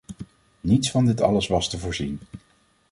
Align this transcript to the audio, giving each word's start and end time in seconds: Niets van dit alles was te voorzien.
Niets 0.61 0.91
van 0.91 1.05
dit 1.05 1.21
alles 1.21 1.47
was 1.47 1.69
te 1.69 1.77
voorzien. 1.79 2.19